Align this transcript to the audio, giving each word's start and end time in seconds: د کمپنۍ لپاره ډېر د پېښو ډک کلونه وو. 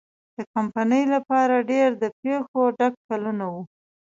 د 0.35 0.37
کمپنۍ 0.53 1.03
لپاره 1.13 1.65
ډېر 1.71 1.89
د 2.03 2.05
پېښو 2.21 2.61
ډک 2.77 2.93
کلونه 3.07 3.45
وو. 3.53 3.61